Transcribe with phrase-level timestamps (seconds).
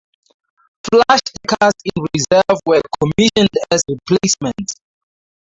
[0.83, 4.73] Flush-deckers in reserve were commissioned as replacements.